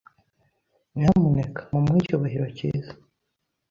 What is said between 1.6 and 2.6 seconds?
mumuhe icyubahiro